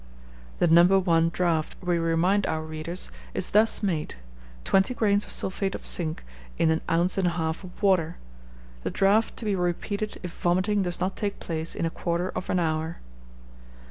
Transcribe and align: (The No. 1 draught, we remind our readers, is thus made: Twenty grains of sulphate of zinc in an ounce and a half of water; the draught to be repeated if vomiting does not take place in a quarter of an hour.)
(The 0.57 0.67
No. 0.67 0.97
1 0.99 1.29
draught, 1.29 1.75
we 1.79 1.99
remind 1.99 2.47
our 2.47 2.63
readers, 2.63 3.11
is 3.35 3.51
thus 3.51 3.83
made: 3.83 4.15
Twenty 4.63 4.95
grains 4.95 5.25
of 5.25 5.29
sulphate 5.29 5.75
of 5.75 5.85
zinc 5.85 6.25
in 6.57 6.71
an 6.71 6.81
ounce 6.89 7.19
and 7.19 7.27
a 7.27 7.29
half 7.29 7.63
of 7.63 7.83
water; 7.83 8.17
the 8.81 8.89
draught 8.89 9.37
to 9.37 9.45
be 9.45 9.55
repeated 9.55 10.19
if 10.23 10.33
vomiting 10.33 10.81
does 10.81 10.99
not 10.99 11.15
take 11.15 11.37
place 11.39 11.75
in 11.75 11.85
a 11.85 11.91
quarter 11.91 12.29
of 12.29 12.49
an 12.49 12.59
hour.) 12.59 12.97